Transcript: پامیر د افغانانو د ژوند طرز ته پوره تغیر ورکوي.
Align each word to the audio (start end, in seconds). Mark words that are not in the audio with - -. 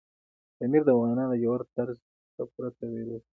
پامیر 0.57 0.81
د 0.85 0.89
افغانانو 0.95 1.25
د 1.31 1.33
ژوند 1.43 1.65
طرز 1.75 1.97
ته 2.35 2.41
پوره 2.51 2.69
تغیر 2.79 3.07
ورکوي. 3.09 3.27